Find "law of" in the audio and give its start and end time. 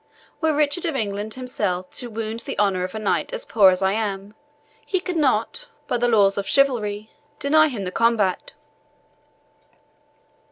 6.07-6.47